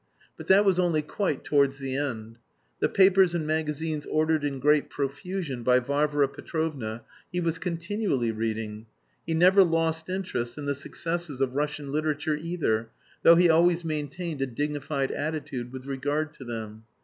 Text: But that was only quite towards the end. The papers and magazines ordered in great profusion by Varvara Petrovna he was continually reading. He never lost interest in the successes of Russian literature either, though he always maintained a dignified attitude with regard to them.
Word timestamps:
But 0.35 0.47
that 0.47 0.65
was 0.65 0.79
only 0.79 1.03
quite 1.03 1.43
towards 1.43 1.77
the 1.77 1.95
end. 1.95 2.39
The 2.79 2.89
papers 2.89 3.35
and 3.35 3.45
magazines 3.45 4.03
ordered 4.07 4.43
in 4.43 4.57
great 4.57 4.89
profusion 4.89 5.61
by 5.61 5.77
Varvara 5.79 6.27
Petrovna 6.27 7.03
he 7.31 7.39
was 7.39 7.59
continually 7.59 8.31
reading. 8.31 8.87
He 9.27 9.35
never 9.35 9.63
lost 9.63 10.09
interest 10.09 10.57
in 10.57 10.65
the 10.65 10.73
successes 10.73 11.39
of 11.39 11.53
Russian 11.53 11.91
literature 11.91 12.35
either, 12.35 12.89
though 13.21 13.35
he 13.35 13.47
always 13.47 13.85
maintained 13.85 14.41
a 14.41 14.47
dignified 14.47 15.11
attitude 15.11 15.71
with 15.71 15.85
regard 15.85 16.33
to 16.33 16.45
them. 16.45 16.85